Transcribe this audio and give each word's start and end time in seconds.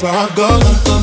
that's 0.00 0.02
where 0.02 0.12
I 0.12 0.34
go. 0.34 0.97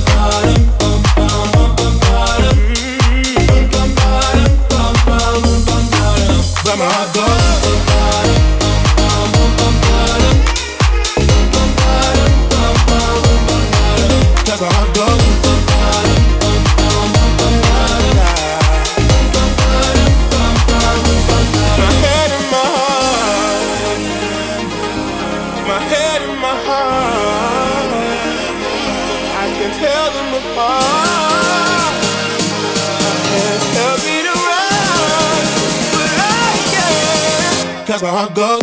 that's 37.95 38.03
where 38.03 38.11
I 38.11 38.27
go. 38.33 38.54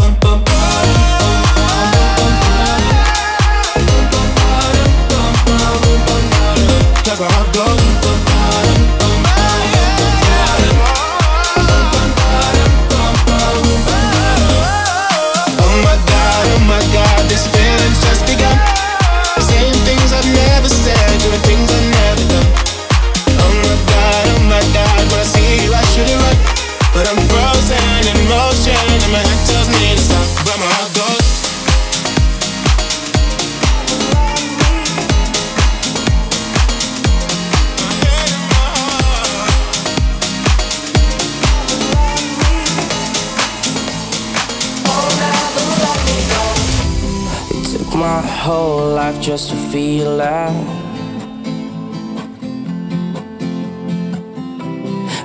Just 49.22 49.50
to 49.50 49.56
feel 49.70 50.16
that. 50.16 50.52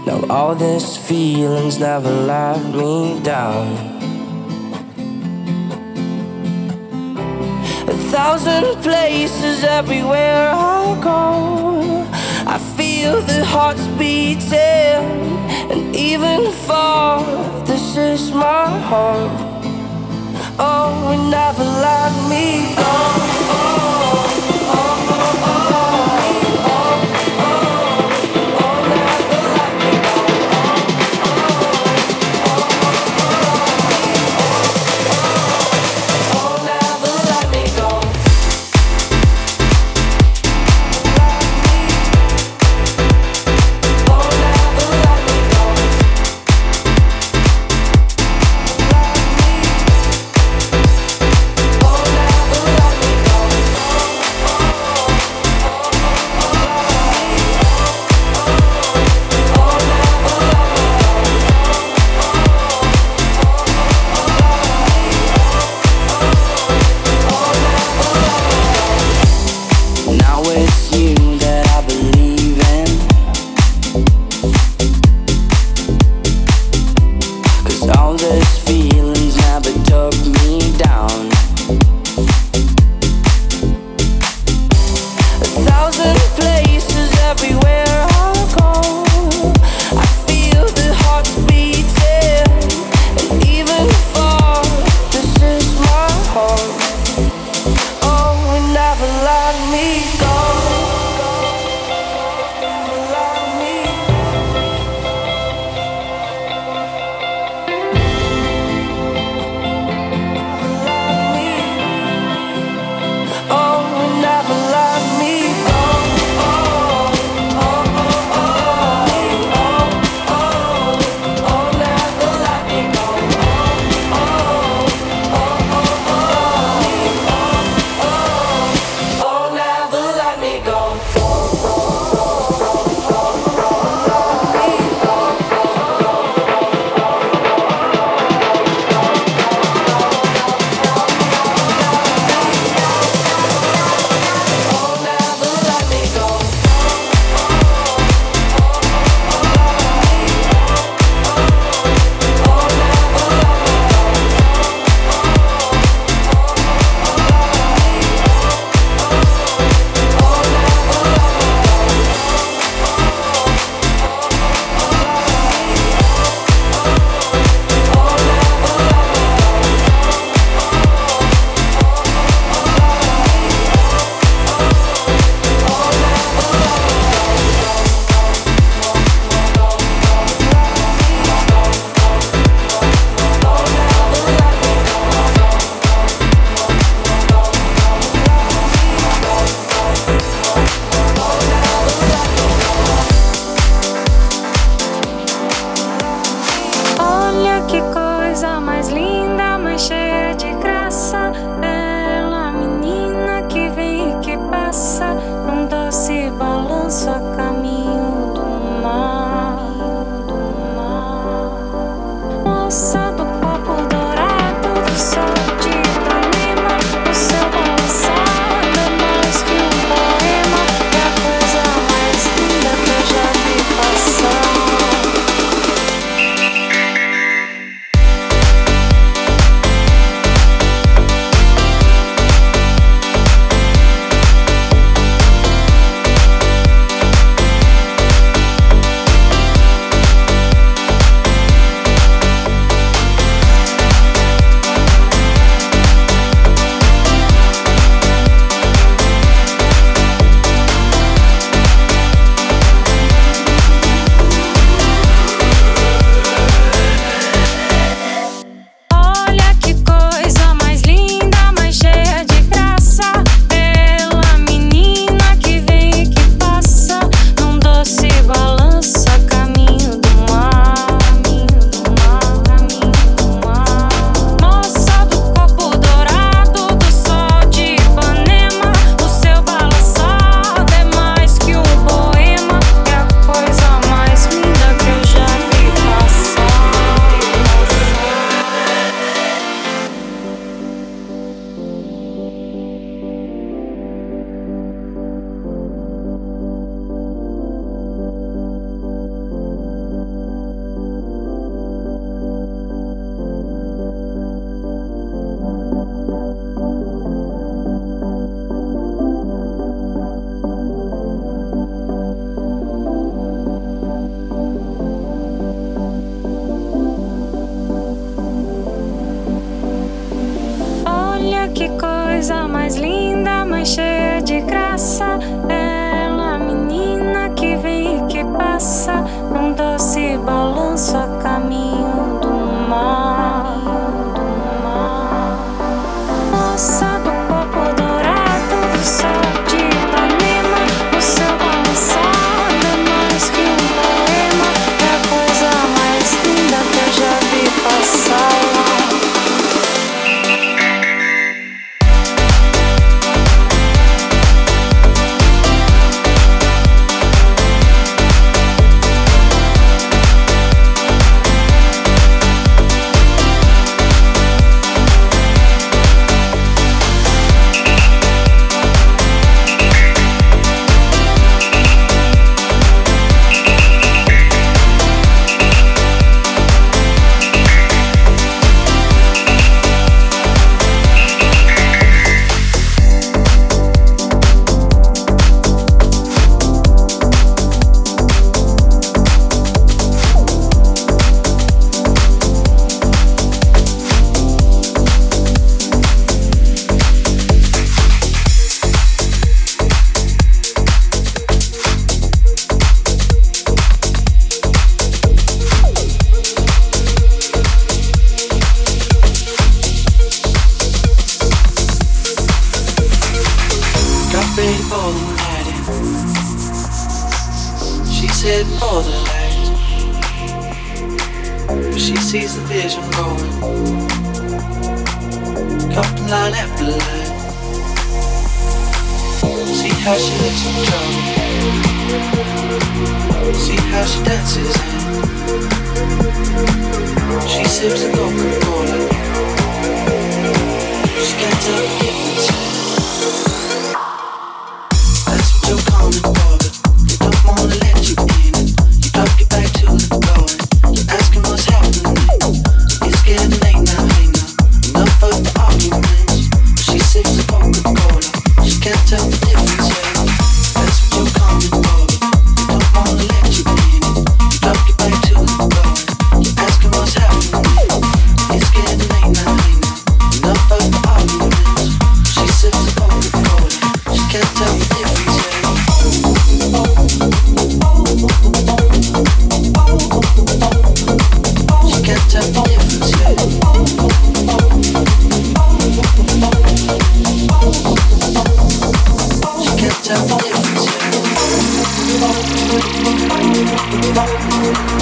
Now 0.05 0.23
all 0.29 0.53
these 0.53 0.95
feelings 0.95 1.79
never 1.79 2.11
let 2.11 2.63
me 2.75 3.19
down. 3.23 3.65
A 7.87 7.97
thousand 8.13 8.83
places 8.83 9.63
everywhere 9.63 10.51
I 10.53 10.99
go. 11.01 12.05
I 12.45 12.59
feel 12.77 13.19
the 13.23 13.43
hearts 13.43 13.85
beating, 13.97 15.01
and 15.71 15.95
even 15.95 16.51
far, 16.67 17.23
this 17.65 17.97
is 17.97 18.31
my 18.31 18.69
home. 18.91 19.35
Oh, 20.59 21.27
never 21.31 21.63
let 21.63 22.11
me 22.29 22.75
go. 22.75 23.16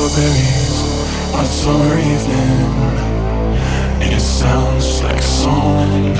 strawberries 0.00 1.34
on 1.34 1.44
a 1.44 1.46
summer 1.46 1.94
evening. 1.98 2.60
And 4.00 4.12
it 4.14 4.20
sounds 4.20 4.86
just 4.86 5.04
like 5.04 5.16
a 5.16 5.22
song. 5.22 6.16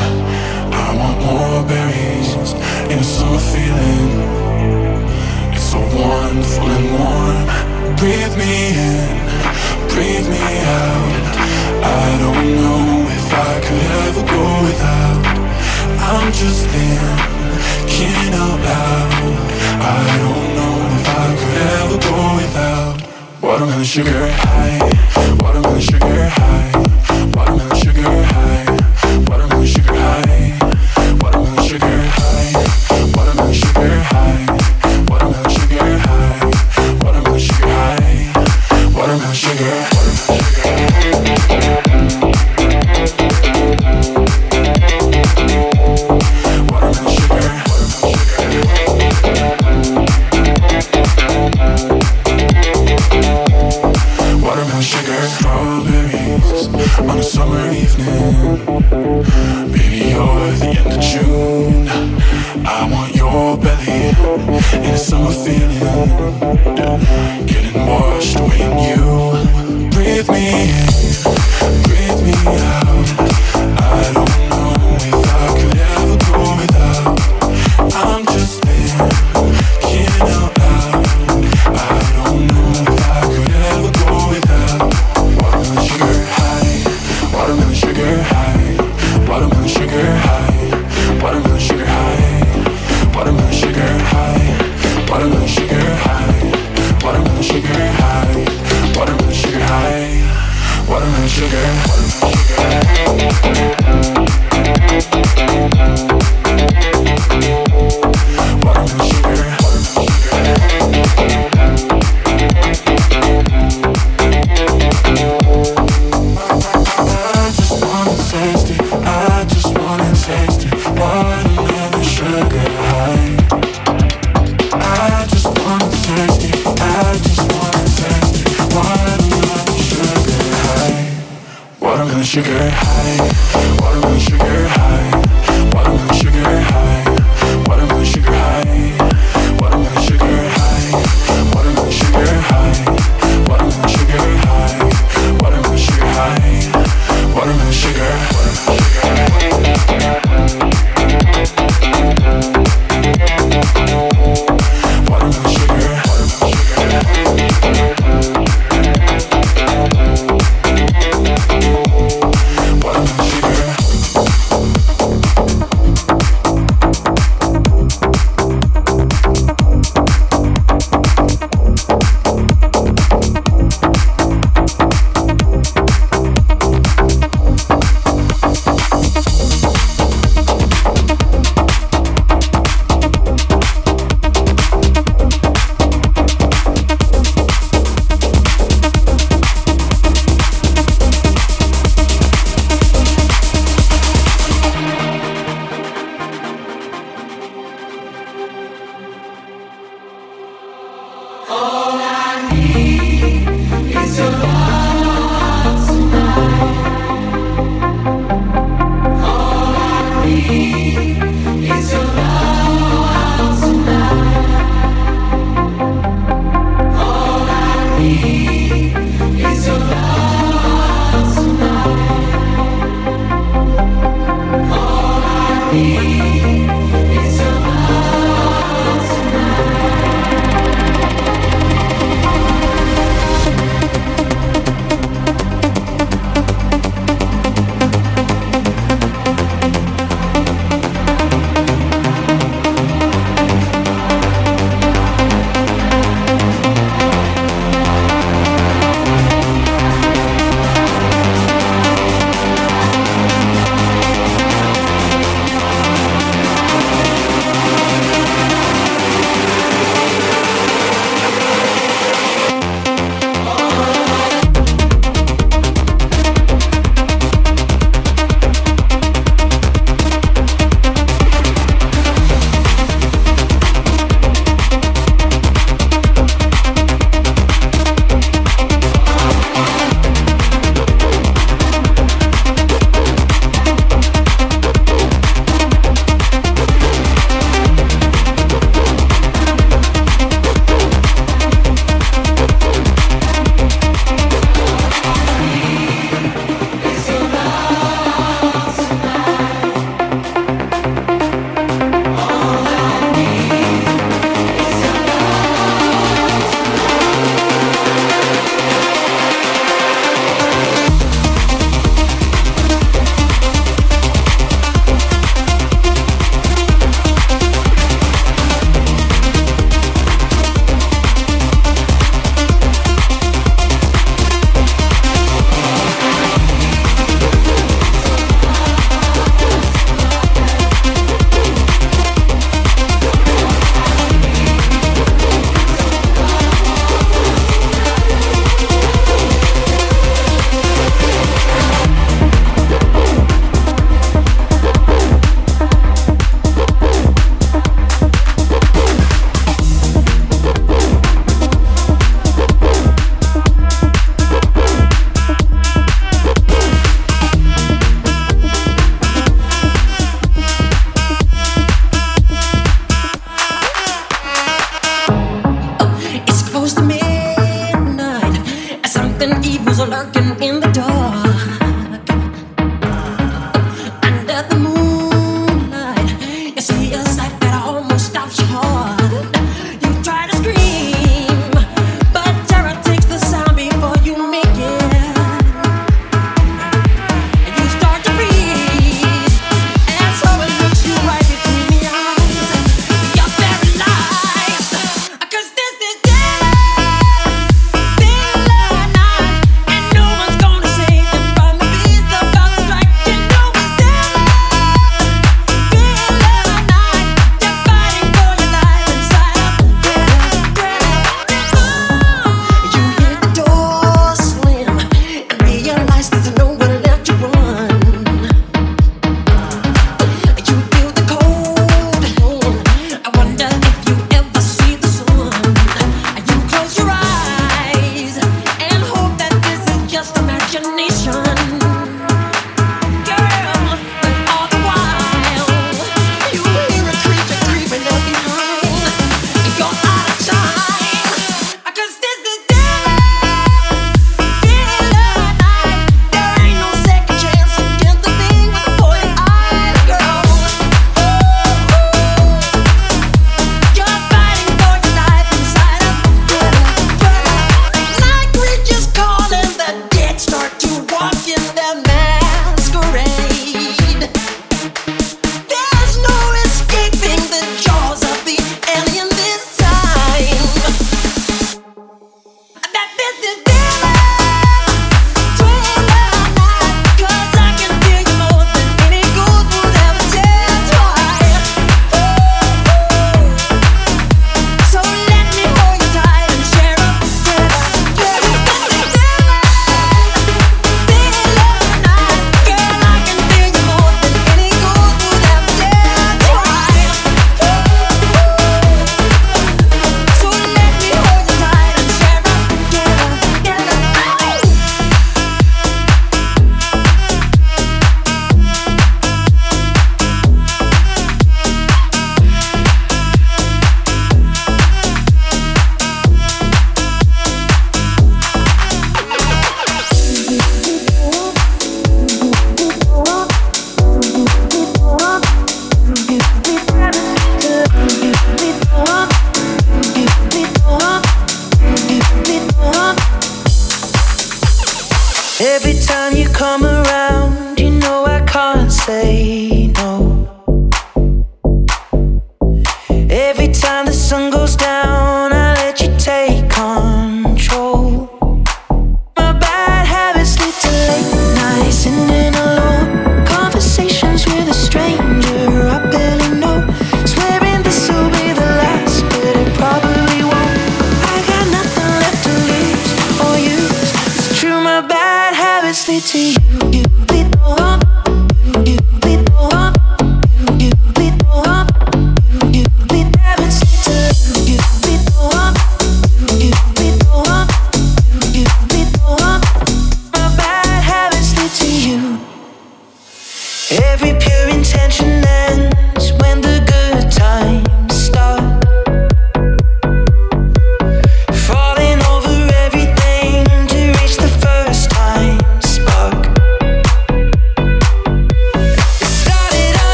I 0.84 0.88
want 1.00 1.18
more 1.25 1.62
berries 1.64 2.52
in 2.92 2.99
a 2.99 3.04
summer 3.04 3.40
feeling. 3.52 4.10
It's 5.54 5.64
so 5.72 5.80
wonderful 5.96 6.68
and 6.76 6.87
warm. 6.92 7.46
Breathe 7.96 8.37
me 8.37 8.54
in, 8.92 9.16
breathe 9.92 10.28
me 10.28 10.44
out. 10.76 11.25
I 11.82 12.06
don't 12.22 12.49
know 12.60 12.84
if 13.18 13.28
I 13.32 13.52
could 13.64 13.90
ever 14.04 14.25
go 14.34 14.44
without. 14.68 15.22
I'm 16.10 16.32
just 16.32 16.66
thinking 16.68 18.34
out 18.44 18.60
loud. 18.68 19.34
I 19.80 20.00
don't 20.20 20.49
know 20.58 20.76
if 20.99 21.06
I 21.08 21.28
could 21.40 21.58
ever 21.80 21.99
go 22.08 22.37
without. 22.37 23.10
Watermelon 23.42 23.85
sugar 23.85 24.28
high, 24.30 24.78
watermelon 25.38 25.80
sugar 25.80 26.28
high, 26.28 26.73
watermelon 27.35 27.76
sugar 27.76 28.02
high, 28.02 29.25
watermelon 29.28 29.66
sugar 29.66 29.94
high. 29.94 30.50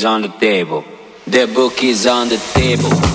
Is 0.00 0.06
on 0.06 0.22
the 0.22 0.28
table. 0.28 0.82
The 1.26 1.46
book 1.46 1.84
is 1.84 2.06
on 2.06 2.30
the 2.30 2.38
table, 2.38 2.88
table, 2.88 3.09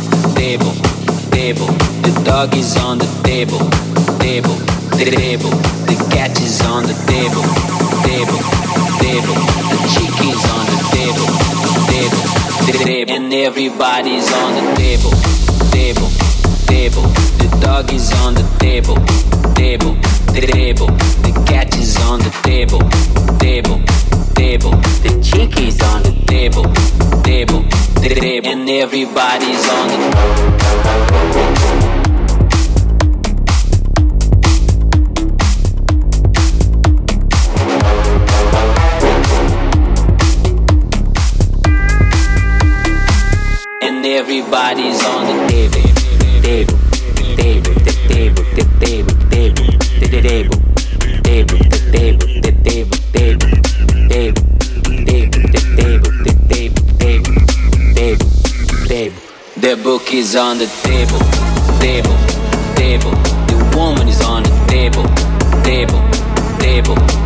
everybody's 44.38 45.02
on 45.06 45.24
the 45.28 45.48
table, 45.48 45.82
table, 46.44 46.78
table, 47.38 47.74
the 47.86 47.94
table, 48.10 48.44
the 48.54 48.66
table, 48.84 49.16
table, 49.30 49.64
the 50.02 50.10
table, 50.22 50.60
table, 51.24 51.58
the 51.70 51.80
table, 51.94 52.28
the 52.44 52.52
table, 52.66 52.98
table, 53.14 53.48
table, 54.10 54.44
table, 55.06 55.40
the 55.54 55.62
table, 56.58 56.84
the 57.72 57.94
table, 57.96 58.28
table. 58.88 59.22
The 59.56 59.74
book 59.82 60.14
is 60.14 60.36
on 60.36 60.58
the 60.58 60.68
table, 60.84 61.20
table, 61.80 62.18
table. 62.76 63.12
The 63.48 63.56
woman 63.78 64.10
is 64.10 64.22
on 64.22 64.44
the 64.44 64.50
table, 64.68 65.06
table, 65.64 66.02
table. 66.60 67.25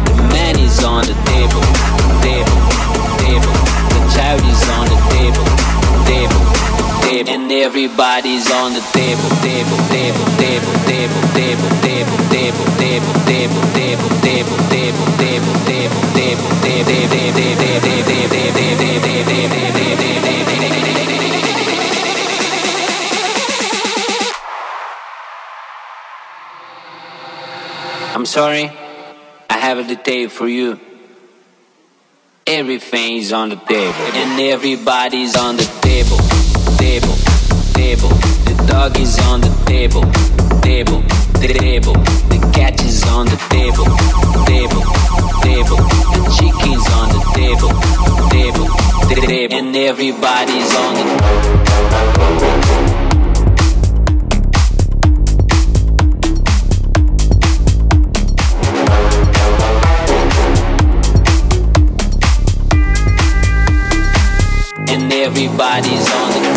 Everybody's 7.52 8.52
on 8.52 8.74
the 8.74 8.80
table, 8.94 9.28
table, 9.42 9.78
table, 9.90 10.26
table, 10.38 10.74
table, 10.86 11.22
table, 11.34 11.70
table, 11.82 12.20
table, 12.30 12.66
table, 12.78 13.26
table, 13.26 13.66
table, 13.74 14.14
table, 14.22 15.10
table, 15.18 15.54
table, 15.66 16.10
table, 16.14 16.54
table, 16.62 16.94
table, 16.94 17.10
table, 17.10 17.10
table, 17.10 18.20
I'm 28.14 28.26
sorry, 28.28 28.72
I 29.50 29.58
have 29.58 29.80
a 29.80 29.84
detail 29.84 30.30
for 30.30 30.48
you. 30.48 30.80
Everything's 32.46 33.34
on 33.34 33.50
the 33.50 33.56
table, 33.56 33.96
and 34.14 34.40
everybody's 34.40 35.36
on 35.36 35.58
the 35.58 35.64
table, 35.82 36.18
table, 36.78 37.29
table. 37.80 38.10
The 38.48 38.56
dog 38.68 39.00
is 39.00 39.18
on 39.30 39.40
the 39.40 39.52
table, 39.66 40.04
table, 40.62 41.02
table. 41.40 41.96
The 42.28 42.40
cat 42.54 42.76
is 42.84 43.00
on 43.08 43.26
the 43.32 43.40
table, 43.56 43.88
table, 44.52 44.84
table. 45.48 45.80
The 46.16 46.22
chicken's 46.36 46.88
on 47.00 47.08
the 47.16 47.22
table, 47.40 47.72
table, 48.36 48.68
table. 49.08 49.56
And 49.58 49.76
everybody's 49.78 50.72
on 50.84 50.94
the 50.96 51.06
and 64.92 65.14
everybody's 65.14 66.08
on 66.12 66.30
the 66.34 66.49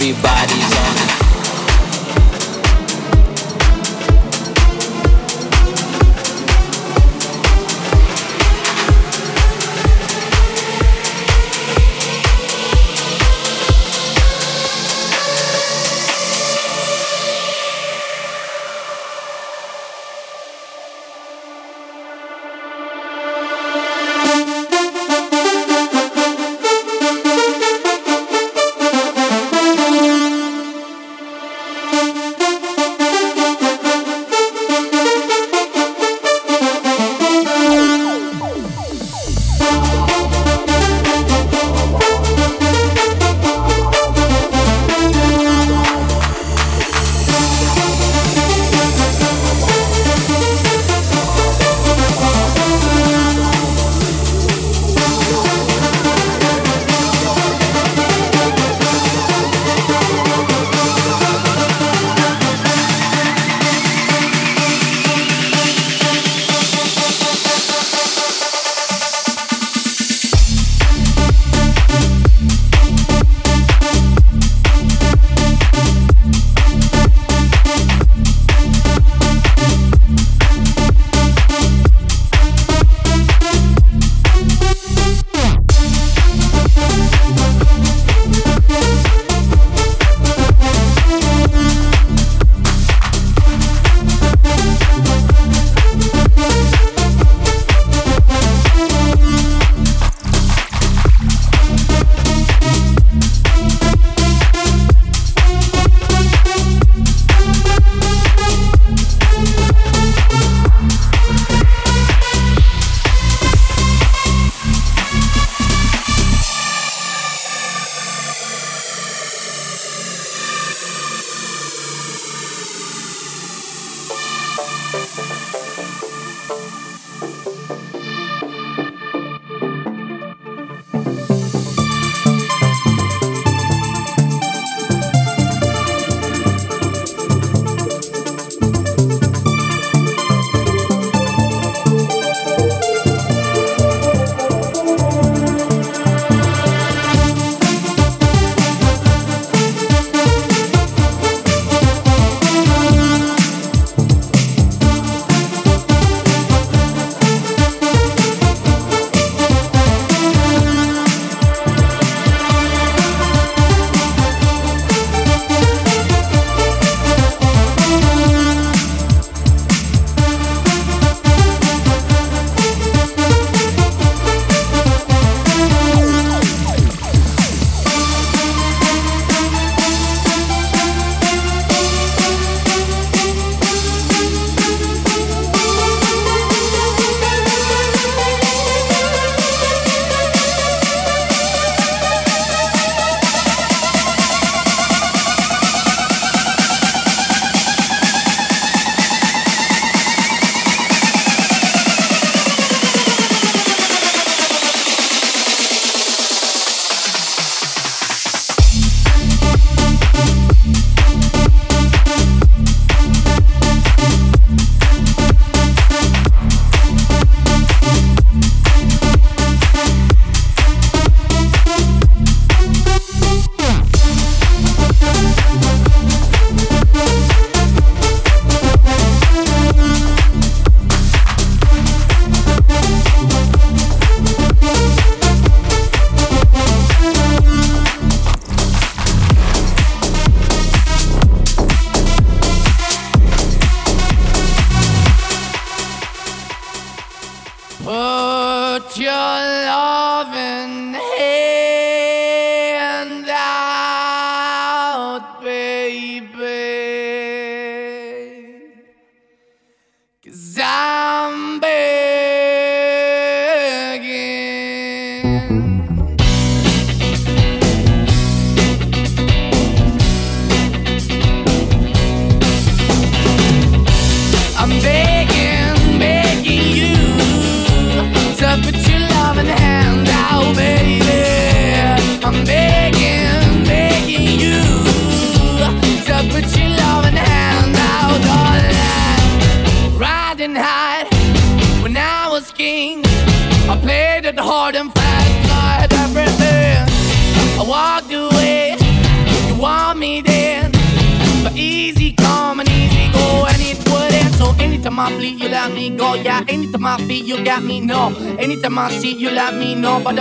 everybody 0.00 0.27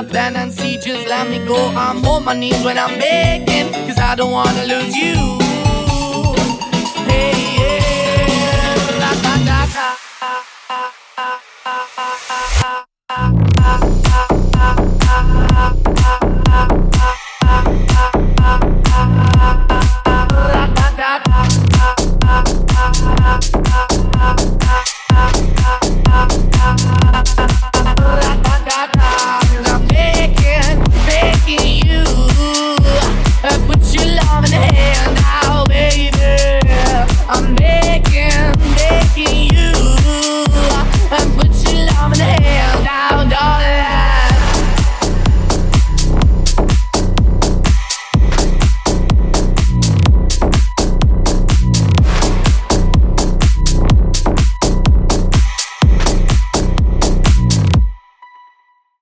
plan 0.07 0.35
and 0.35 0.51
see, 0.51 0.77
just 0.77 1.07
let 1.07 1.29
me 1.29 1.39
go. 1.45 1.69
I'm 1.75 2.05
on 2.05 2.23
my 2.23 2.33
knees 2.33 2.63
when 2.63 2.77
I'm 2.77 2.97
begging, 2.99 3.71
cause 3.87 3.99
I 3.99 4.15
don't 4.15 4.31
wanna 4.31 4.65
lose 4.65 4.95
you. 4.95 5.46